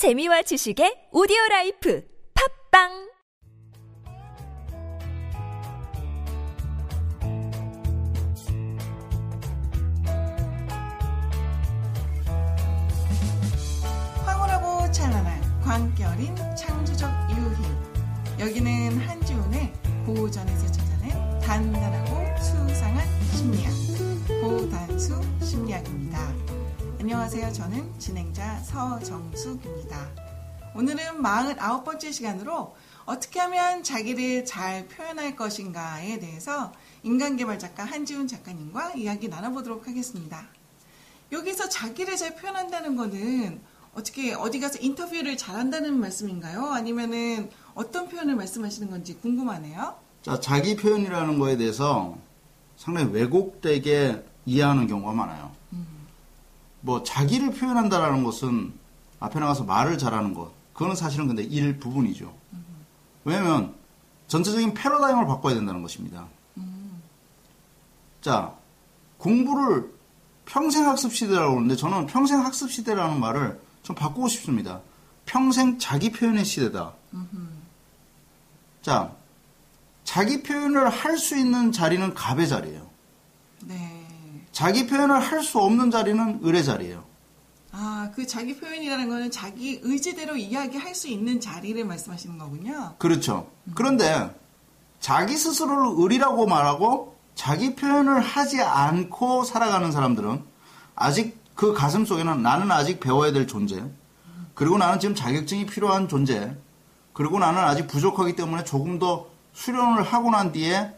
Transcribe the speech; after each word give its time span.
재미와 0.00 0.40
지식의 0.40 1.12
오디오 1.12 1.36
라이프 1.50 2.02
팟빵! 2.32 2.88
황홀하고 14.24 14.90
찬란한 14.90 15.42
어린 16.14 16.34
창조적 16.56 17.10
유희. 17.36 18.40
여기는 18.40 18.96
한지훈의 19.00 19.70
고전에서 20.06 20.66
찾아낸 20.72 21.40
단단하고 21.40 22.40
수상한 22.40 23.06
심리학. 23.34 23.70
고단수 24.40 25.20
심리학입니다. 25.44 26.09
안녕하세요. 27.00 27.50
저는 27.54 27.98
진행자 27.98 28.58
서정숙입니다. 28.58 30.06
오늘은 30.76 31.22
49번째 31.22 32.12
시간으로 32.12 32.76
어떻게 33.06 33.40
하면 33.40 33.82
자기를 33.82 34.44
잘 34.44 34.86
표현할 34.86 35.34
것인가에 35.34 36.18
대해서 36.18 36.74
인간개발 37.02 37.58
작가 37.58 37.84
한지훈 37.84 38.28
작가님과 38.28 38.96
이야기 38.96 39.28
나눠보도록 39.28 39.88
하겠습니다. 39.88 40.46
여기서 41.32 41.70
자기를 41.70 42.18
잘 42.18 42.36
표현한다는 42.36 42.96
거는 42.96 43.62
어떻게 43.94 44.34
어디 44.34 44.60
가서 44.60 44.78
인터뷰를 44.78 45.38
잘한다는 45.38 45.98
말씀인가요? 45.98 46.66
아니면은 46.66 47.48
어떤 47.72 48.10
표현을 48.10 48.36
말씀하시는 48.36 48.90
건지 48.90 49.14
궁금하네요. 49.14 49.96
자, 50.20 50.38
자기 50.38 50.76
표현이라는 50.76 51.38
거에 51.38 51.56
대해서 51.56 52.18
상당히 52.76 53.10
왜곡되게 53.10 54.22
이해하는 54.44 54.86
경우가 54.86 55.14
많아요. 55.14 55.59
뭐, 56.80 57.02
자기를 57.02 57.52
표현한다라는 57.52 58.24
것은 58.24 58.72
앞에 59.18 59.38
나가서 59.38 59.64
말을 59.64 59.98
잘하는 59.98 60.34
것. 60.34 60.52
그거는 60.72 60.96
사실은 60.96 61.26
근데 61.26 61.42
일부분이죠. 61.42 62.32
왜냐면, 63.24 63.74
전체적인 64.28 64.74
패러다임을 64.74 65.26
바꿔야 65.26 65.54
된다는 65.54 65.82
것입니다. 65.82 66.26
자, 68.20 68.54
공부를 69.18 69.92
평생 70.46 70.86
학습 70.88 71.14
시대라고 71.14 71.56
하는데 71.56 71.76
저는 71.76 72.06
평생 72.06 72.44
학습 72.44 72.70
시대라는 72.70 73.20
말을 73.20 73.60
좀 73.82 73.96
바꾸고 73.96 74.28
싶습니다. 74.28 74.80
평생 75.26 75.78
자기 75.78 76.10
표현의 76.12 76.44
시대다. 76.44 76.92
자, 78.82 79.12
자기 80.04 80.42
표현을 80.42 80.88
할 80.88 81.18
수 81.18 81.36
있는 81.36 81.72
자리는 81.72 82.14
갑의 82.14 82.48
자리예요. 82.48 82.88
네. 83.62 83.99
자기 84.52 84.86
표현을 84.86 85.20
할 85.20 85.42
수 85.42 85.58
없는 85.58 85.90
자리는 85.90 86.40
을의 86.44 86.64
자리예요. 86.64 87.04
아, 87.72 88.10
그 88.14 88.26
자기 88.26 88.56
표현이라는 88.58 89.08
거는 89.08 89.30
자기 89.30 89.80
의지대로 89.82 90.36
이야기할 90.36 90.94
수 90.94 91.08
있는 91.08 91.40
자리를 91.40 91.82
말씀하시는 91.84 92.36
거군요. 92.36 92.94
그렇죠. 92.98 93.48
그런데 93.74 94.34
자기 94.98 95.36
스스로를 95.36 96.02
을이라고 96.04 96.46
말하고 96.46 97.16
자기 97.34 97.74
표현을 97.76 98.20
하지 98.20 98.60
않고 98.60 99.44
살아가는 99.44 99.92
사람들은 99.92 100.42
아직 100.96 101.38
그 101.54 101.72
가슴 101.72 102.04
속에는 102.04 102.42
나는 102.42 102.70
아직 102.72 103.00
배워야 103.00 103.32
될 103.32 103.46
존재, 103.46 103.82
그리고 104.54 104.76
나는 104.76 104.98
지금 104.98 105.14
자격증이 105.14 105.66
필요한 105.66 106.08
존재, 106.08 106.56
그리고 107.12 107.38
나는 107.38 107.60
아직 107.60 107.86
부족하기 107.86 108.34
때문에 108.34 108.64
조금 108.64 108.98
더 108.98 109.26
수련을 109.52 110.02
하고 110.02 110.30
난 110.30 110.52
뒤에 110.52 110.92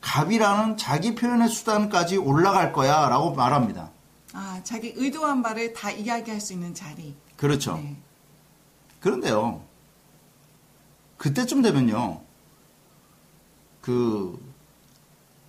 갑이라는 0.00 0.76
자기 0.76 1.14
표현의 1.14 1.48
수단까지 1.48 2.16
올라갈 2.16 2.72
거야 2.72 3.08
라고 3.08 3.34
말합니다. 3.34 3.90
아, 4.32 4.60
자기 4.62 4.92
의도한 4.94 5.42
바를 5.42 5.72
다 5.72 5.90
이야기할 5.90 6.40
수 6.40 6.52
있는 6.52 6.74
자리. 6.74 7.14
그렇죠. 7.36 7.76
네. 7.76 7.96
그런데요, 9.00 9.62
그때쯤 11.16 11.62
되면요, 11.62 12.20
그, 13.80 14.38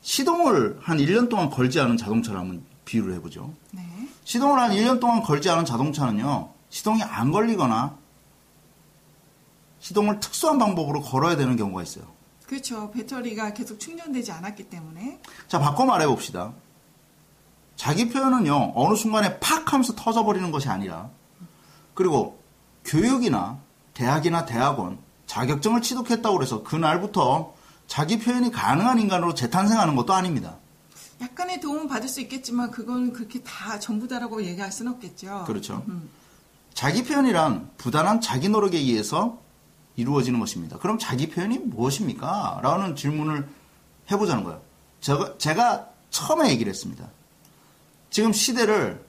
시동을 0.02 0.80
한 0.82 0.98
1년 0.98 1.30
동안 1.30 1.50
걸지 1.50 1.80
않은 1.80 1.98
자동차를 1.98 2.40
한번 2.40 2.64
비유를 2.86 3.14
해보죠. 3.16 3.54
네. 3.72 3.84
시동을 4.24 4.60
한 4.60 4.72
1년 4.72 5.00
동안 5.00 5.22
걸지 5.22 5.50
않은 5.50 5.66
자동차는요, 5.66 6.52
시동이 6.70 7.04
안 7.04 7.32
걸리거나, 7.32 7.98
시동을 9.80 10.20
특수한 10.20 10.58
방법으로 10.58 11.02
걸어야 11.02 11.36
되는 11.36 11.56
경우가 11.56 11.84
있어요. 11.84 12.06
그렇죠. 12.50 12.90
배터리가 12.90 13.54
계속 13.54 13.80
충전되지 13.80 14.32
않았기 14.32 14.72
때문에. 14.72 15.22
자, 15.48 15.60
바꿔 15.60 15.86
말해 15.86 16.08
봅시다. 16.08 16.52
자기 17.76 18.10
표현은요, 18.10 18.74
어느 18.74 18.96
순간에 18.96 19.40
팍 19.40 19.72
하면서 19.72 19.94
터져버리는 19.94 20.50
것이 20.50 20.68
아니라, 20.68 21.12
그리고 21.94 22.42
교육이나 22.86 23.60
대학이나 23.94 24.48
대학원, 24.48 24.98
자격증을 25.28 25.84
취득했다고 25.84 26.42
해서 26.42 26.64
그날부터 26.64 27.54
자기 27.86 28.18
표현이 28.18 28.50
가능한 28.50 28.98
인간으로 28.98 29.36
재탄생하는 29.36 29.96
것도 29.96 30.14
아닙니다. 30.14 30.58
약간의 31.22 31.62
도움은 31.62 31.88
받을 31.88 32.10
수 32.10 32.20
있겠지만 32.20 32.72
그건 32.72 33.14
그렇게 33.14 33.44
다 33.44 33.78
전부 33.78 34.08
다라고 34.08 34.44
얘기할 34.44 34.72
수는 34.72 34.94
없겠죠. 34.94 35.44
그렇죠. 35.46 35.84
음. 35.88 36.10
자기 36.74 37.04
표현이란 37.04 37.70
부단한 37.78 38.22
자기 38.22 38.50
노력에 38.50 38.80
의해서 38.80 39.38
이루어지는 40.00 40.40
것입니다. 40.40 40.78
그럼 40.78 40.98
자기 40.98 41.30
표현이 41.30 41.60
무엇입니까? 41.60 42.60
라는 42.64 42.96
질문을 42.96 43.48
해보자는 44.12 44.44
거예요. 44.44 44.62
제가, 45.02 45.38
제가 45.38 45.90
처음에 46.10 46.50
얘기를 46.50 46.70
했습니다. 46.70 47.08
지금 48.10 48.34
시대를 48.34 49.04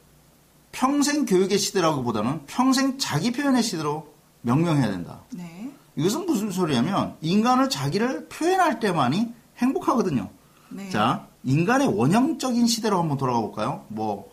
평생 0.73 1.25
교육의 1.25 1.59
시대라고 1.59 2.03
보다는 2.03 2.45
평생 2.47 2.99
자기 2.99 3.33
표현의 3.33 3.63
시대로 3.63 4.13
명명해야 4.43 4.91
된다. 4.91 5.21
네. 5.31 5.71
이것은 5.97 6.27
무슨 6.27 6.51
소리냐면 6.51 7.17
인간을 7.21 7.69
자기를 7.69 8.29
표현할 8.29 8.81
때만이 8.81 9.33
행복하거든요. 9.59 10.29
네. 10.71 10.89
자, 10.91 11.27
인간의 11.45 11.89
원형적인 11.89 12.67
시대로 12.67 12.99
한번 12.99 13.17
돌아가 13.17 13.41
볼까요? 13.41 13.85
뭐, 13.89 14.30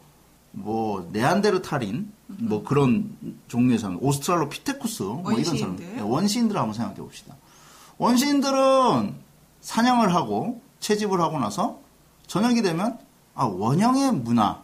뭐, 0.64 1.08
네안데르탈인, 1.12 2.12
뭐 2.28 2.64
그런 2.64 3.16
종류의 3.48 3.80
사람, 3.80 3.98
오스트랄로피테쿠스, 4.02 5.04
뭐 5.04 5.32
이런 5.32 5.44
사람, 5.44 5.62
원시인들. 5.72 5.96
네, 5.96 6.02
원시인들을 6.02 6.60
한번 6.60 6.74
생각해 6.74 6.98
봅시다. 6.98 7.36
원시인들은 7.98 9.16
사냥을 9.62 10.14
하고 10.14 10.62
채집을 10.80 11.20
하고 11.22 11.40
나서 11.40 11.80
저녁이 12.28 12.62
되면 12.62 12.98
아, 13.36 13.46
원형의 13.46 14.14
문화. 14.14 14.62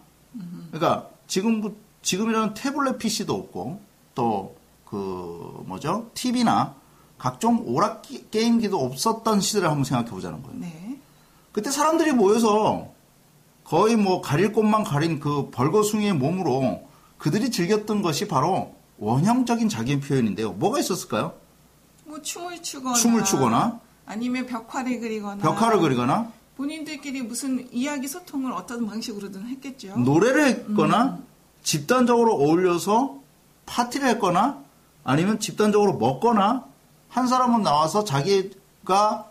그러니까 0.72 1.08
지금, 1.28 1.76
지금이라는 2.02 2.54
태블릿 2.56 2.98
PC도 2.98 3.34
없고 3.34 3.80
또 4.16 4.54
그 4.94 5.64
뭐죠? 5.66 6.12
TV나 6.14 6.76
각종 7.18 7.64
오락 7.66 8.04
기- 8.04 8.30
게임기도 8.30 8.80
없었던 8.80 9.42
시대를 9.42 9.68
한번 9.68 9.86
생각해 9.86 10.12
보자는 10.12 10.44
거예요. 10.44 10.60
네. 10.60 11.00
그때 11.52 11.72
사람들이 11.72 12.12
모여서 12.12 12.90
거의 13.64 13.96
뭐 13.96 14.22
가릴 14.22 14.52
곳만 14.52 14.84
가린 14.84 15.20
그 15.20 15.50
벌거숭이의 15.52 16.14
몸으로 16.14 16.88
그들이 17.18 17.52
즐겼던 17.52 18.02
것이 18.02 18.28
바로 18.28 18.76
원형적인 18.98 19.70
자기 19.70 20.00
표현인데요. 20.00 20.54
뭐가 20.54 20.80
있었을까요? 20.80 21.34
뭐 22.06 22.22
춤을 22.22 22.62
추거나 22.62 22.96
춤을 22.96 23.24
추거나 23.24 23.80
아니면 24.06 24.46
벽화를 24.46 25.00
그리거나 25.00 25.42
벽화를 25.42 25.80
그리거나 25.80 26.32
본인들끼리 26.58 27.24
무슨 27.24 27.68
이야기 27.72 28.08
소통을 28.08 28.52
어떤 28.52 28.86
방식으로든 28.86 29.48
했겠죠. 29.48 29.98
노래를 29.98 30.46
했거나 30.48 31.20
집단적으로 31.64 32.36
어울려서 32.36 33.20
파티를 33.66 34.10
했거나 34.10 34.62
아니면 35.04 35.40
집단적으로 35.40 35.98
먹거나 35.98 36.66
한 37.10 37.28
사람은 37.28 37.64
나와서 37.64 38.04
자기가 38.04 39.26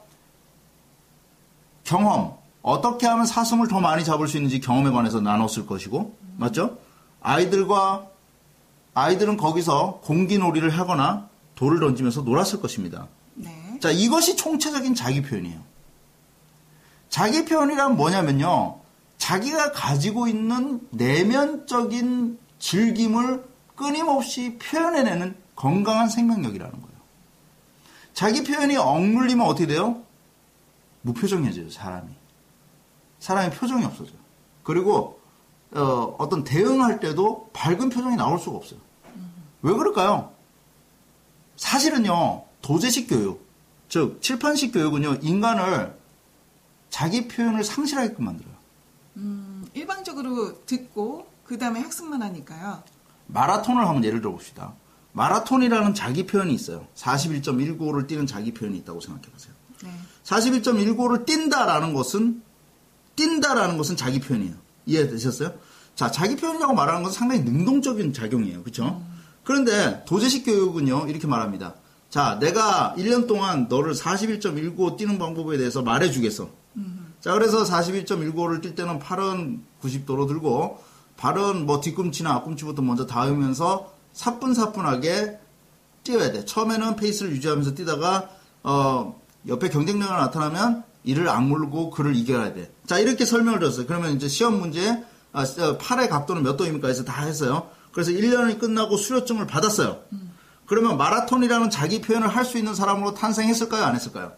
경험 1.84 2.41
어떻게 2.62 3.06
하면 3.06 3.26
사슴을 3.26 3.68
더 3.68 3.80
많이 3.80 4.04
잡을 4.04 4.28
수 4.28 4.36
있는지 4.36 4.60
경험에 4.60 4.90
관해서 4.90 5.20
나눴을 5.20 5.66
것이고 5.66 6.16
맞죠? 6.36 6.78
아이들과 7.20 8.06
아이들은 8.94 9.36
거기서 9.36 10.00
공기놀이를 10.04 10.70
하거나 10.70 11.28
돌을 11.54 11.80
던지면서 11.80 12.22
놀았을 12.22 12.60
것입니다. 12.60 13.08
네. 13.34 13.78
자, 13.80 13.90
이것이 13.90 14.36
총체적인 14.36 14.94
자기 14.94 15.22
표현이에요. 15.22 15.60
자기 17.08 17.44
표현이란 17.44 17.96
뭐냐면요. 17.96 18.80
자기가 19.18 19.72
가지고 19.72 20.28
있는 20.28 20.80
내면적인 20.90 22.38
즐김을 22.58 23.44
끊임없이 23.76 24.58
표현해내는 24.58 25.34
건강한 25.54 26.08
생명력이라는 26.08 26.72
거예요. 26.72 26.92
자기 28.14 28.42
표현이 28.42 28.76
억눌리면 28.76 29.46
어떻게 29.46 29.66
돼요? 29.66 30.02
무표정해져요, 31.02 31.70
사람이. 31.70 32.21
사람의 33.22 33.52
표정이 33.52 33.84
없어져요. 33.84 34.18
그리고 34.64 35.20
어, 35.70 36.16
어떤 36.18 36.42
대응할 36.44 36.98
때도 37.00 37.50
밝은 37.52 37.88
표정이 37.88 38.16
나올 38.16 38.38
수가 38.38 38.56
없어요. 38.56 38.80
왜 39.62 39.72
그럴까요? 39.72 40.32
사실은요, 41.56 42.44
도제식 42.60 43.08
교육, 43.08 43.46
즉, 43.88 44.20
칠판식 44.20 44.72
교육은요, 44.72 45.18
인간을 45.22 45.96
자기 46.90 47.28
표현을 47.28 47.62
상실하게끔 47.62 48.24
만들어요. 48.24 48.54
음, 49.18 49.66
일방적으로 49.72 50.64
듣고 50.66 51.26
그 51.44 51.58
다음에 51.58 51.80
학습만 51.80 52.22
하니까요. 52.22 52.82
마라톤을 53.28 53.86
한번 53.86 54.04
예를 54.04 54.20
들어 54.20 54.32
봅시다. 54.32 54.74
마라톤이라는 55.12 55.94
자기 55.94 56.26
표현이 56.26 56.52
있어요. 56.52 56.86
41.195를 56.96 58.08
뛰는 58.08 58.26
자기 58.26 58.52
표현이 58.52 58.78
있다고 58.78 59.00
생각해 59.00 59.28
보세요. 59.30 59.54
네. 59.84 59.90
41.195를 60.24 61.24
뛴다라는 61.24 61.94
것은 61.94 62.42
뛴다라는 63.16 63.76
것은 63.76 63.96
자기 63.96 64.20
표현이에요. 64.20 64.54
이해되셨어요? 64.86 65.52
자, 65.94 66.10
자기 66.10 66.36
표현이라고 66.36 66.74
말하는 66.74 67.02
것은 67.02 67.18
상당히 67.18 67.42
능동적인 67.42 68.12
작용이에요. 68.12 68.62
그렇죠? 68.62 69.02
그런데 69.44 70.04
도제식 70.06 70.44
교육은요. 70.44 71.06
이렇게 71.08 71.26
말합니다. 71.26 71.74
자, 72.08 72.38
내가 72.40 72.94
1년 72.98 73.26
동안 73.26 73.66
너를 73.68 73.94
41.195 73.94 74.96
뛰는 74.96 75.18
방법에 75.18 75.56
대해서 75.56 75.82
말해 75.82 76.10
주겠어. 76.10 76.50
자, 77.20 77.32
그래서 77.32 77.62
41.195를 77.62 78.60
뛸 78.62 78.74
때는 78.74 78.98
팔은 78.98 79.62
90도로 79.82 80.26
들고 80.26 80.82
발은 81.16 81.66
뭐 81.66 81.80
뒤꿈치나 81.80 82.32
앞꿈치부터 82.32 82.82
먼저 82.82 83.06
닿으면서 83.06 83.92
사뿐사뿐하게 84.12 85.38
뛰어야 86.02 86.32
돼. 86.32 86.44
처음에는 86.44 86.96
페이스를 86.96 87.32
유지하면서 87.32 87.74
뛰다가 87.74 88.28
어 88.64 89.20
옆에 89.46 89.68
경쟁자가 89.68 90.16
나타나면 90.16 90.84
이를 91.04 91.28
악물고 91.28 91.90
그를 91.90 92.14
이겨야 92.16 92.54
돼. 92.54 92.72
자 92.86 92.98
이렇게 92.98 93.24
설명을 93.24 93.58
드렸어요. 93.58 93.86
그러면 93.86 94.12
이제 94.14 94.28
시험 94.28 94.58
문제 94.60 95.02
아, 95.32 95.42
어, 95.42 95.78
팔의 95.78 96.08
각도는 96.08 96.42
몇 96.42 96.56
도입니까? 96.56 96.88
해서 96.88 97.04
다 97.04 97.24
했어요. 97.24 97.70
그래서 97.92 98.10
1년이 98.10 98.58
끝나고 98.58 98.96
수료증을 98.96 99.46
받았어요. 99.46 100.00
그러면 100.66 100.96
마라톤이라는 100.96 101.70
자기 101.70 102.00
표현을 102.00 102.28
할 102.28 102.44
수 102.44 102.56
있는 102.58 102.74
사람으로 102.74 103.14
탄생했을까요? 103.14 103.84
안 103.84 103.94
했을까요? 103.94 104.32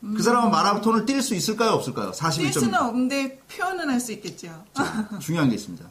그 0.00 0.22
사람은 0.22 0.50
마라톤을 0.50 1.04
뛸 1.06 1.20
수 1.22 1.34
있을까요? 1.34 1.70
없을까요? 1.72 2.12
41. 2.12 2.50
뛸 2.50 2.60
수는 2.60 2.74
없는데 2.80 3.38
표현은 3.48 3.88
할 3.90 4.00
수 4.00 4.12
있겠죠. 4.12 4.64
자, 4.72 5.08
중요한 5.20 5.48
게 5.48 5.54
있습니다. 5.56 5.84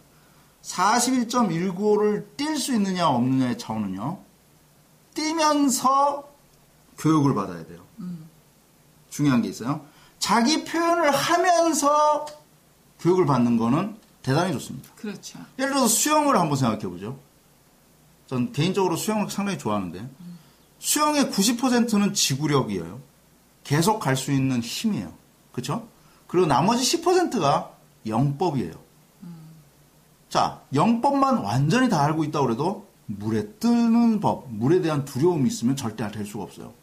41.195를 0.63 2.25
뛸 2.38 2.57
수 2.57 2.74
있느냐 2.74 3.07
없느냐의 3.07 3.57
차원은요. 3.57 4.19
뛰면서 5.13 6.27
교육을 6.98 7.33
받아야 7.36 7.65
돼요. 7.65 7.80
중요한 9.15 9.41
게 9.41 9.47
있어요. 9.47 9.85
자기 10.19 10.65
표현을 10.65 11.09
하면서 11.09 12.25
교육을 13.00 13.25
받는 13.25 13.56
거는 13.57 13.95
대단히 14.21 14.51
좋습니다. 14.53 14.89
그렇죠. 14.95 15.39
예를 15.57 15.71
들어서 15.71 15.88
수영을 15.88 16.38
한번 16.38 16.57
생각해 16.57 16.88
보죠. 16.88 17.17
전 18.27 18.51
개인적으로 18.51 18.97
수영을 18.97 19.29
상당히 19.29 19.57
좋아하는데 19.57 20.09
수영의 20.79 21.27
90%는 21.27 22.13
지구력이에요. 22.13 23.00
계속 23.63 24.00
갈 24.00 24.17
수 24.17 24.31
있는 24.33 24.62
힘이에요. 24.62 25.13
그렇죠? 25.53 25.88
그리고 26.27 26.45
나머지 26.47 27.01
10%가 27.01 27.71
영법이에요. 28.06 28.73
자, 30.27 30.62
영법만 30.73 31.38
완전히 31.38 31.88
다 31.88 32.03
알고 32.03 32.25
있다고 32.25 32.47
그래도 32.47 32.88
물에 33.06 33.47
뜨는 33.59 34.19
법, 34.19 34.51
물에 34.51 34.81
대한 34.81 35.06
두려움이 35.06 35.47
있으면 35.47 35.77
절대 35.77 36.06
될 36.12 36.25
수가 36.25 36.44
없어요. 36.44 36.73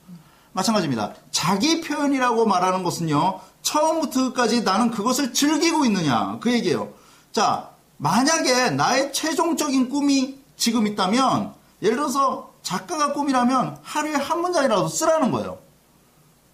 마찬가지입니다. 0.53 1.15
자기 1.31 1.81
표현이라고 1.81 2.47
말하는 2.47 2.83
것은요, 2.83 3.41
처음부터 3.63 4.33
끝까지 4.33 4.63
나는 4.63 4.91
그것을 4.91 5.33
즐기고 5.33 5.85
있느냐, 5.87 6.39
그 6.41 6.53
얘기예요. 6.53 6.93
자, 7.33 7.71
만약에 7.97 8.71
나의 8.71 9.13
최종적인 9.13 9.89
꿈이 9.89 10.39
지금 10.57 10.87
있다면, 10.87 11.55
예를 11.83 11.97
들어서 11.97 12.53
작가가 12.63 13.13
꿈이라면 13.13 13.79
하루에 13.83 14.15
한 14.15 14.41
문장이라도 14.41 14.89
쓰라는 14.89 15.31
거예요. 15.31 15.59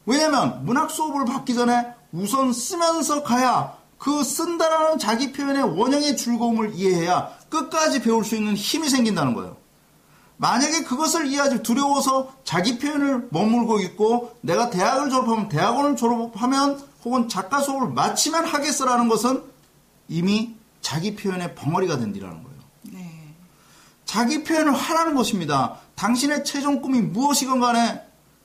왜냐면 0.07 0.65
문학 0.65 0.91
수업을 0.91 1.27
받기 1.27 1.55
전에 1.55 1.87
우선 2.13 2.53
쓰면서 2.53 3.23
가야 3.23 3.77
그 3.99 4.25
쓴다라는 4.25 4.99
자기 4.99 5.33
표현의 5.33 5.79
원형의 5.79 6.17
즐거움을 6.17 6.73
이해해야 6.75 7.31
끝까지 7.51 8.01
배울 8.01 8.25
수 8.25 8.37
있는 8.37 8.55
힘이 8.55 8.89
생긴다는 8.89 9.35
거예요. 9.35 9.57
만약에 10.39 10.85
그것을 10.85 11.27
이해하지 11.27 11.63
두려워서 11.63 12.33
자기 12.45 12.79
표현을 12.79 13.29
머물고 13.31 13.81
있고 13.81 14.37
내가 14.41 14.71
대학을 14.71 15.11
졸업하면 15.11 15.49
대학원을 15.49 15.97
졸업하면 15.97 16.83
혹은 17.05 17.29
작가 17.29 17.61
수업을 17.61 17.89
마치면 17.89 18.45
하겠어라는 18.47 19.09
것은 19.09 19.43
이미 20.09 20.55
자기 20.81 21.15
표현의 21.17 21.55
벙어리가 21.55 21.99
된디라는 21.99 22.43
거예요. 22.43 22.59
네. 22.93 23.35
자기 24.05 24.45
표현을 24.45 24.73
하라는 24.73 25.15
것입니다. 25.15 25.77
당신의 25.97 26.45
최종 26.45 26.81
꿈이 26.81 27.01
무엇이건 27.01 27.61
간에 27.61 28.03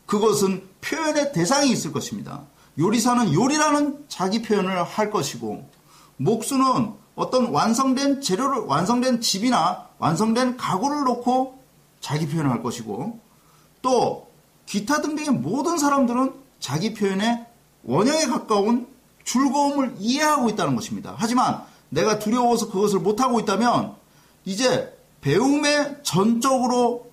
그것은 0.08 0.68
표현의 0.82 1.32
대상이 1.32 1.70
있을 1.72 1.92
것입니다. 1.92 2.42
요리사는 2.80 3.34
요리라는 3.34 4.06
자기 4.08 4.42
표현을 4.42 4.84
할 4.84 5.12
것이고, 5.12 5.70
목수는 6.18 6.94
어떤 7.16 7.52
완성된 7.52 8.22
재료를, 8.22 8.64
완성된 8.64 9.22
집이나 9.22 9.88
완성된 10.00 10.58
가구를 10.58 11.04
놓고 11.04 11.63
자기 12.04 12.28
표현을 12.28 12.52
할 12.52 12.62
것이고, 12.62 13.20
또 13.82 14.28
기타 14.66 15.02
등등의 15.02 15.32
모든 15.40 15.78
사람들은 15.78 16.34
자기 16.60 16.94
표현의 16.94 17.46
원형에 17.84 18.26
가까운 18.28 18.88
즐거움을 19.24 19.96
이해하고 20.00 20.50
있다는 20.50 20.76
것입니다. 20.76 21.16
하지만 21.18 21.64
내가 21.90 22.20
두려워서 22.20 22.70
그것을 22.70 23.00
못하고 23.00 23.40
있다면 23.40 23.96
이제 24.44 24.98
배움에 25.22 26.02
전적으로 26.04 27.10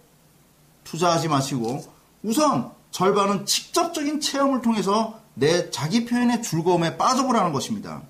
투자하지 0.84 1.28
마시고 1.28 1.84
우선 2.24 2.72
절반은 2.90 3.46
직접적인 3.46 4.20
체험을 4.20 4.60
통해서 4.60 5.20
내 5.34 5.70
자기 5.70 6.04
표현의 6.04 6.42
즐거움에 6.42 6.96
빠져보라는 6.96 7.52
것입니다. 7.52 8.02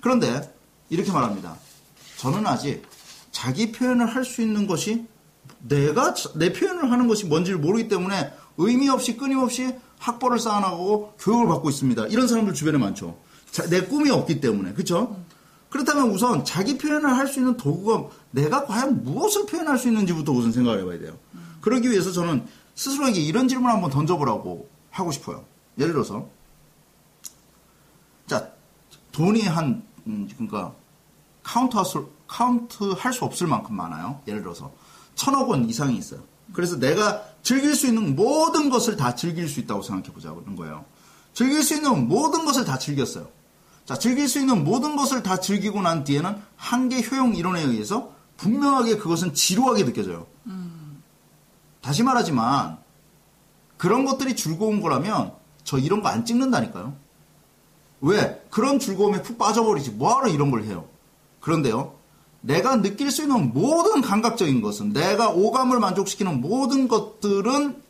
그런데 0.00 0.52
이렇게 0.88 1.12
말합니다. 1.12 1.56
저는 2.16 2.46
아직 2.46 2.82
자기 3.30 3.70
표현을 3.70 4.06
할 4.06 4.24
수 4.24 4.42
있는 4.42 4.66
것이 4.66 5.06
내가 5.60 6.14
내 6.34 6.52
표현을 6.52 6.90
하는 6.90 7.06
것이 7.08 7.26
뭔지를 7.26 7.58
모르기 7.58 7.88
때문에 7.88 8.32
의미 8.56 8.88
없이 8.88 9.16
끊임없이 9.16 9.74
학벌을 9.98 10.38
쌓아나가고 10.38 11.14
교육을 11.18 11.46
받고 11.46 11.70
있습니다. 11.70 12.06
이런 12.06 12.26
사람들 12.26 12.54
주변에 12.54 12.78
많죠. 12.78 13.16
자, 13.50 13.68
내 13.68 13.82
꿈이 13.82 14.10
없기 14.10 14.40
때문에. 14.40 14.72
그렇죠? 14.72 15.16
그렇다면 15.68 16.10
우선 16.10 16.44
자기 16.44 16.78
표현을 16.78 17.16
할 17.16 17.28
수 17.28 17.38
있는 17.38 17.56
도구가 17.56 18.08
내가 18.32 18.64
과연 18.66 19.04
무엇을 19.04 19.46
표현할 19.46 19.78
수 19.78 19.88
있는지부터 19.88 20.32
우선 20.32 20.52
생각을 20.52 20.80
해봐야 20.80 20.98
돼요. 20.98 21.16
그러기 21.60 21.90
위해서 21.90 22.10
저는 22.10 22.46
스스로에게 22.74 23.20
이런 23.20 23.46
질문을 23.46 23.72
한번 23.72 23.90
던져보라고 23.90 24.68
하고 24.90 25.12
싶어요. 25.12 25.44
예를 25.78 25.92
들어서 25.92 26.26
자 28.26 28.50
돈이 29.12 29.42
한 29.42 29.82
음, 30.06 30.28
그러니까 30.34 30.72
카운트 31.42 31.76
할 31.76 31.84
카운트 32.26 32.84
할 32.96 33.12
수 33.12 33.24
없을 33.24 33.46
만큼 33.46 33.76
많아요. 33.76 34.20
예를 34.26 34.42
들어서 34.42 34.72
천억 35.14 35.48
원 35.50 35.68
이상이 35.68 35.96
있어요. 35.96 36.20
그래서 36.52 36.78
내가 36.78 37.22
즐길 37.42 37.74
수 37.74 37.86
있는 37.86 38.16
모든 38.16 38.70
것을 38.70 38.96
다 38.96 39.14
즐길 39.14 39.48
수 39.48 39.60
있다고 39.60 39.82
생각해 39.82 40.12
보자는 40.12 40.56
거예요. 40.56 40.84
즐길 41.32 41.62
수 41.62 41.74
있는 41.74 42.08
모든 42.08 42.44
것을 42.44 42.64
다 42.64 42.78
즐겼어요. 42.78 43.28
자, 43.84 43.98
즐길 43.98 44.28
수 44.28 44.38
있는 44.38 44.64
모든 44.64 44.96
것을 44.96 45.22
다 45.22 45.38
즐기고 45.38 45.80
난 45.82 46.04
뒤에는 46.04 46.36
한계 46.56 47.02
효용 47.02 47.34
이론에 47.34 47.62
의해서 47.62 48.12
분명하게 48.36 48.96
그것은 48.98 49.34
지루하게 49.34 49.84
느껴져요. 49.84 50.26
다시 51.80 52.02
말하지만 52.02 52.78
그런 53.76 54.04
것들이 54.04 54.36
즐거운 54.36 54.80
거라면 54.80 55.32
저 55.64 55.78
이런 55.78 56.02
거 56.02 56.08
안 56.08 56.24
찍는다니까요. 56.24 56.94
왜? 58.02 58.44
그런 58.50 58.78
즐거움에 58.78 59.22
푹 59.22 59.38
빠져버리지. 59.38 59.92
뭐하러 59.92 60.28
이런 60.28 60.50
걸 60.50 60.64
해요? 60.64 60.86
그런데요. 61.40 61.94
내가 62.40 62.80
느낄 62.80 63.10
수 63.10 63.22
있는 63.22 63.52
모든 63.52 64.00
감각적인 64.00 64.62
것은 64.62 64.92
내가 64.92 65.30
오감을 65.30 65.78
만족시키는 65.78 66.40
모든 66.40 66.88
것들은 66.88 67.82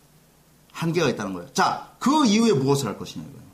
한계가 0.73 1.09
있다는 1.09 1.35
거예요. 1.35 1.53
자, 1.53 1.89
그 1.99 2.27
이후에 2.27 2.53
무엇을 2.53 2.89
할 2.89 2.99
것이냐 2.99 3.25
이거예요. 3.25 3.51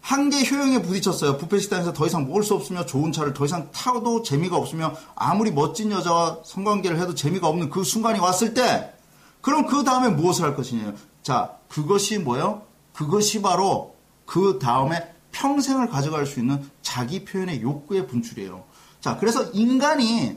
한계 0.00 0.44
효용에 0.48 0.82
부딪혔어요. 0.82 1.36
부페 1.36 1.58
식당에서 1.58 1.92
더 1.92 2.06
이상 2.06 2.28
먹을 2.28 2.44
수 2.44 2.54
없으며 2.54 2.86
좋은 2.86 3.10
차를 3.10 3.34
더 3.34 3.44
이상 3.44 3.72
타도 3.72 4.22
재미가 4.22 4.56
없으며 4.56 4.94
아무리 5.16 5.50
멋진 5.50 5.90
여자와 5.90 6.38
성관계를 6.44 7.00
해도 7.00 7.14
재미가 7.14 7.48
없는 7.48 7.70
그 7.70 7.82
순간이 7.82 8.20
왔을 8.20 8.54
때 8.54 8.92
그럼 9.40 9.66
그 9.66 9.82
다음에 9.82 10.08
무엇을 10.10 10.44
할 10.44 10.54
것이냐. 10.54 10.94
자, 11.22 11.56
그것이 11.68 12.18
뭐예요? 12.18 12.62
그것이 12.92 13.42
바로 13.42 13.96
그 14.26 14.60
다음에 14.60 15.12
평생을 15.32 15.88
가져갈 15.88 16.24
수 16.24 16.38
있는 16.38 16.70
자기 16.82 17.24
표현의 17.24 17.62
욕구의 17.62 18.06
분출이에요. 18.06 18.62
자, 19.06 19.16
그래서 19.18 19.44
인간이 19.52 20.36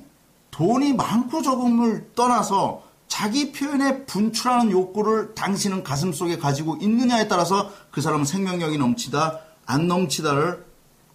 돈이 0.51 0.93
많고 0.93 1.41
적음을 1.41 2.11
떠나서 2.13 2.83
자기 3.07 3.51
표현에 3.51 4.05
분출하는 4.05 4.69
욕구를 4.69 5.33
당신은 5.33 5.81
가슴 5.81 6.13
속에 6.13 6.37
가지고 6.37 6.77
있느냐에 6.79 7.27
따라서 7.27 7.71
그 7.89 7.99
사람은 7.99 8.25
생명력이 8.25 8.77
넘치다, 8.77 9.39
안 9.65 9.87
넘치다를 9.87 10.67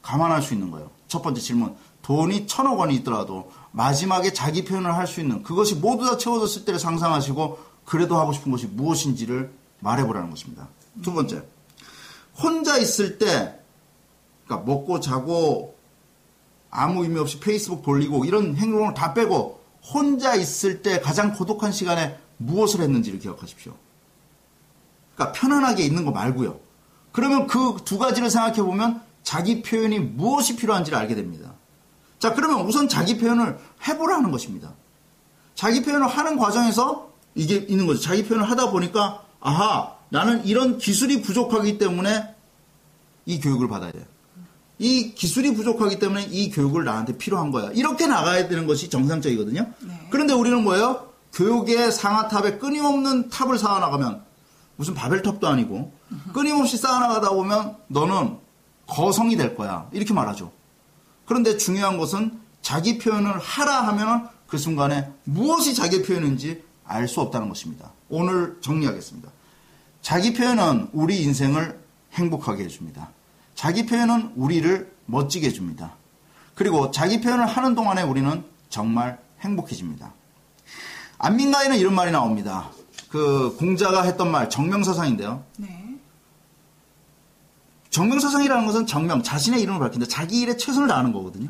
감안할 0.03 0.43
수 0.43 0.53
있는 0.53 0.73
거예요. 0.73 0.91
첫 1.07 1.23
번째 1.23 1.41
질문. 1.41 1.77
돈이 2.03 2.49
천억 2.49 2.81
원이 2.81 2.97
있더라도 2.97 3.53
마지막에 3.71 4.33
자기 4.33 4.65
표현을 4.65 4.93
할 4.97 5.07
수 5.07 5.21
있는 5.21 5.45
그것이 5.45 5.77
모두 5.77 6.05
다 6.07 6.19
채워졌을 6.19 6.65
때를 6.65 6.81
상상하시고 6.81 7.61
그래도 7.85 8.17
하고 8.19 8.33
싶은 8.33 8.51
것이 8.51 8.67
무엇인지를 8.67 9.53
말해보라는 9.79 10.29
것입니다. 10.29 10.67
두 11.03 11.13
번째. 11.13 11.45
혼자 12.37 12.79
있을 12.79 13.19
때, 13.19 13.61
그러니까 14.45 14.67
먹고 14.69 14.99
자고 14.99 15.74
아무 16.75 17.05
의미 17.05 17.19
없이 17.19 17.39
페이스북 17.41 17.83
돌리고 17.83 18.25
이런 18.25 18.57
행동을 18.57 18.95
다 18.95 19.15
빼고 19.15 19.61
혼자 19.83 20.35
있을 20.35 20.83
때 20.83 21.01
가장 21.01 21.33
고독한 21.33 21.73
시간에 21.73 22.19
무엇을 22.37 22.81
했는지를 22.81 23.21
기억하십시오. 23.21 23.75
그러니까 25.15 25.39
편안하게 25.39 25.85
있는 25.85 26.05
거 26.05 26.11
말고요. 26.11 26.59
그러면 27.13 27.47
그 27.47 27.77
두 27.85 27.97
가지를 27.97 28.29
생각해 28.29 28.63
보면 28.63 29.01
자기 29.23 29.63
표현이 29.63 30.01
무엇이 30.01 30.57
필요한지를 30.57 30.99
알게 30.99 31.15
됩니다. 31.15 31.55
자, 32.19 32.35
그러면 32.35 32.67
우선 32.67 32.89
자기 32.89 33.19
표현을 33.19 33.59
해보라는 33.87 34.33
것입니다. 34.33 34.73
자기 35.55 35.83
표현을 35.83 36.09
하는 36.09 36.37
과정에서 36.37 37.13
이게 37.37 37.57
있는 37.57 37.87
거죠. 37.87 38.01
자기 38.01 38.25
표현을 38.25 38.51
하다 38.51 38.71
보니까 38.71 39.25
아하, 39.41 39.95
나는 40.09 40.45
이런 40.45 40.79
기술이 40.79 41.23
부족하기 41.23 41.79
때문에 41.79 42.35
이 43.27 43.41
교육을 43.41 43.69
받아야 43.69 43.93
돼요. 43.93 44.05
이 44.79 45.15
기술이 45.15 45.55
부족하기 45.55 45.99
때문에 45.99 46.25
이 46.25 46.51
교육을 46.51 46.85
나한테 46.85 47.17
필요한 47.17 47.51
거야. 47.53 47.71
이렇게 47.73 48.07
나가야 48.07 48.49
되는 48.49 48.67
것이 48.67 48.91
정상적이거든요. 48.91 49.67
네. 49.81 50.07
그런데 50.11 50.33
우리는 50.33 50.63
뭐예요? 50.63 51.09
교육의 51.33 51.93
상하탑에 51.93 52.59
끊임없는 52.59 53.29
탑을 53.29 53.59
쌓아나가면 53.59 54.23
무슨 54.77 54.95
바벨탑도 54.95 55.47
아니고 55.47 55.93
끊임없이 56.33 56.77
쌓아나가다 56.77 57.31
보면 57.31 57.77
너는 57.89 58.39
거성이 58.87 59.37
될 59.37 59.57
거야. 59.57 59.89
이렇게 59.93 60.13
말하죠. 60.13 60.53
그런데 61.27 61.57
중요한 61.57 61.97
것은 61.99 62.39
자기 62.63 62.99
표현을 62.99 63.39
하라 63.39 63.87
하면 63.89 64.29
그 64.47 64.59
순간에 64.59 65.11
무엇이 65.25 65.75
자기 65.75 66.03
표현인지 66.03 66.63
알 66.85 67.09
수 67.09 67.21
없다는 67.21 67.49
것입니다. 67.49 67.93
오늘 68.09 68.59
정리하겠습니다. 68.61 69.31
자기 70.03 70.35
표현은 70.35 70.89
우리 70.93 71.23
인생을 71.23 71.81
행복하게 72.13 72.65
해줍니다. 72.65 73.11
자기 73.65 73.87
표현은 73.87 74.35
우리를 74.37 74.95
멋지게 75.07 75.47
해줍니다. 75.47 75.95
그리고 76.55 76.91
자기 76.91 77.23
표현을 77.23 77.47
하는 77.47 77.75
동안에 77.75 78.03
우리는 78.03 78.45
정말 78.69 79.19
행복해집니다. 79.41 80.13
안민가에는 81.17 81.79
이런 81.79 81.95
말이 81.95 82.11
나옵니다. 82.11 82.69
그 83.09 83.57
공자가 83.59 84.03
했던 84.03 84.31
말 84.31 84.51
정명사상인데요. 84.51 85.43
네. 85.57 85.97
정명사상이라는 87.89 88.67
것은 88.67 88.87
정명, 88.87 89.23
자신의 89.23 89.63
이름을 89.63 89.81
밝힌다. 89.81 90.09
자기 90.09 90.41
일에 90.41 90.59
최선을 90.59 90.87
다하는 90.87 91.15
거거든요. 91.15 91.49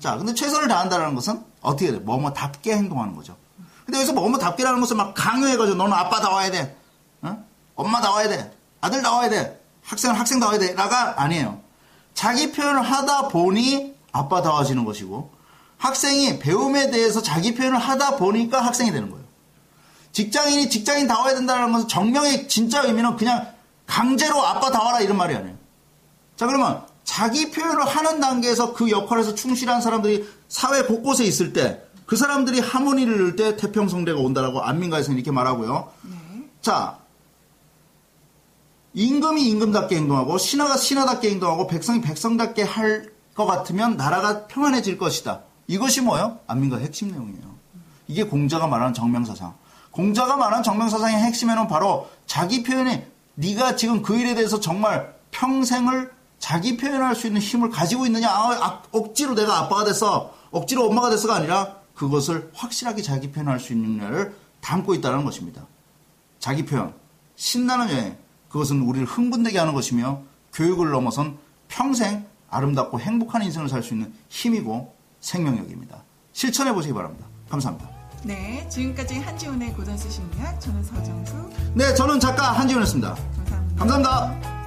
자, 0.00 0.18
근데 0.18 0.34
최선을 0.34 0.68
다한다는 0.68 1.14
것은 1.14 1.42
어떻게 1.62 1.92
돼? 1.92 1.98
뭐뭐답게 1.98 2.76
행동하는 2.76 3.16
거죠. 3.16 3.38
근데 3.86 3.96
여기서 3.96 4.12
뭐뭐답게라는 4.12 4.80
것을 4.80 4.98
막 4.98 5.14
강요해가지고 5.14 5.78
너는 5.78 5.94
아빠 5.94 6.20
다와야 6.20 6.50
돼. 6.50 6.76
어? 7.22 7.42
엄마 7.74 8.02
다와야 8.02 8.28
돼. 8.28 8.54
아들 8.82 9.00
다와야 9.00 9.30
돼. 9.30 9.57
학생은 9.88 10.16
학생 10.16 10.38
다와야 10.38 10.58
돼. 10.58 10.74
라가 10.74 11.22
아니에요. 11.22 11.60
자기 12.14 12.52
표현을 12.52 12.82
하다 12.82 13.28
보니 13.28 13.94
아빠 14.12 14.42
다워지는 14.42 14.84
것이고 14.84 15.32
학생이 15.78 16.38
배움에 16.38 16.90
대해서 16.90 17.22
자기 17.22 17.54
표현을 17.54 17.78
하다 17.78 18.16
보니까 18.16 18.60
학생이 18.64 18.90
되는 18.92 19.10
거예요. 19.10 19.24
직장인이 20.12 20.68
직장인 20.68 21.06
다워야 21.06 21.34
된다는 21.34 21.72
것은 21.72 21.88
정명의 21.88 22.48
진짜 22.48 22.82
의미는 22.82 23.16
그냥 23.16 23.52
강제로 23.86 24.44
아빠 24.44 24.70
다와라 24.70 25.00
이런 25.00 25.16
말이 25.16 25.34
아니에요. 25.34 25.56
자, 26.36 26.46
그러면 26.46 26.82
자기 27.04 27.50
표현을 27.50 27.86
하는 27.86 28.20
단계에서 28.20 28.74
그 28.74 28.90
역할에서 28.90 29.34
충실한 29.34 29.80
사람들이 29.80 30.28
사회 30.48 30.82
곳곳에 30.82 31.24
있을 31.24 31.52
때 31.52 31.88
그 32.08 32.16
사람들이 32.16 32.60
하모니를 32.60 33.14
이룰 33.14 33.36
때 33.36 33.54
태평성대가 33.56 34.18
온다라고 34.18 34.62
안민가에서는 34.62 35.18
이렇게 35.18 35.30
말하고요. 35.30 35.92
네. 36.04 36.16
자, 36.62 36.96
임금이 38.98 39.48
임금답게 39.48 39.96
행동하고 39.96 40.38
신하가 40.38 40.76
신하답게 40.76 41.30
행동하고 41.30 41.66
백성이 41.66 42.00
백성답게 42.00 42.62
할 42.62 43.18
것 43.38 43.46
같으면 43.46 43.96
나라가 43.96 44.48
평안해질 44.48 44.98
것이다. 44.98 45.42
이것이 45.68 46.00
뭐예요? 46.00 46.40
안민가의 46.48 46.84
핵심 46.84 47.12
내용이에요. 47.12 47.54
이게 48.08 48.24
공자가 48.24 48.66
말하는 48.66 48.92
정명사상. 48.92 49.54
공자가 49.92 50.36
말하는 50.36 50.64
정명사상의 50.64 51.16
핵심에는 51.22 51.68
바로 51.68 52.10
자기 52.26 52.64
표현이 52.64 53.04
네가 53.36 53.76
지금 53.76 54.02
그 54.02 54.16
일에 54.16 54.34
대해서 54.34 54.58
정말 54.58 55.14
평생을 55.30 56.10
자기 56.40 56.76
표현할 56.76 57.14
수 57.14 57.28
있는 57.28 57.40
힘을 57.40 57.70
가지고 57.70 58.06
있느냐 58.06 58.28
아, 58.28 58.50
아, 58.60 58.82
억지로 58.90 59.34
내가 59.34 59.58
아빠가 59.58 59.84
됐어 59.84 60.34
억지로 60.50 60.86
엄마가 60.86 61.10
됐어가 61.10 61.36
아니라 61.36 61.76
그것을 61.94 62.50
확실하게 62.54 63.02
자기 63.02 63.30
표현할 63.30 63.60
수 63.60 63.72
있는 63.72 63.98
를 63.98 64.34
담고 64.60 64.94
있다는 64.94 65.24
것입니다. 65.24 65.64
자기 66.40 66.64
표현, 66.64 66.92
신나는 67.36 67.90
여행, 67.90 68.16
그것은 68.48 68.82
우리를 68.82 69.06
흥분되게 69.06 69.58
하는 69.58 69.74
것이며 69.74 70.22
교육을 70.52 70.90
넘어선 70.90 71.36
평생 71.68 72.24
아름답고 72.50 72.98
행복한 73.00 73.42
인생을 73.42 73.68
살 73.68 73.82
수 73.82 73.94
있는 73.94 74.12
힘이고 74.28 74.94
생명력입니다. 75.20 76.02
실천해 76.32 76.72
보시기 76.72 76.94
바랍니다. 76.94 77.26
감사합니다. 77.50 77.90
네. 78.24 78.66
지금까지 78.68 79.18
한지훈의 79.18 79.72
고단수 79.74 80.10
심리학 80.10 80.60
저는 80.60 80.82
서정수 80.82 81.34
네, 81.74 81.94
저는 81.94 82.18
작가 82.20 82.52
한지훈이었습니다. 82.52 83.14
감사합니다. 83.14 83.76
감사합니다. 83.76 84.57